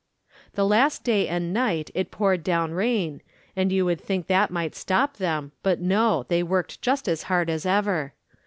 The 0.55 0.65
last 0.65 1.03
day 1.03 1.27
and 1.27 1.53
night 1.53 1.91
it 1.93 2.09
poured 2.09 2.43
down 2.43 2.71
rain, 2.71 3.21
and 3.55 3.71
you 3.71 3.85
would 3.85 4.01
think 4.01 4.25
that 4.25 4.49
might 4.49 4.73
stop 4.73 5.17
them, 5.17 5.51
but 5.61 5.79
no, 5.79 6.25
they 6.27 6.41
worked 6.41 6.81
just 6.81 7.07
as 7.07 7.21
hard 7.29 7.51
as 7.51 7.67
ever. 7.67 8.15